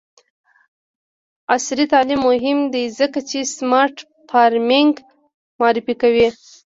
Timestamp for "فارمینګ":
4.29-4.93